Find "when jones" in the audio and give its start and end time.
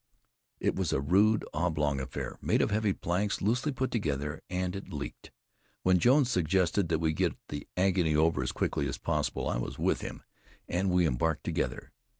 5.83-6.31